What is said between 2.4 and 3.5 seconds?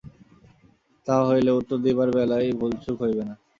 ভুলচুক হইবে না।